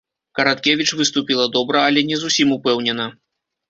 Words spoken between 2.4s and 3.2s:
упэўнена.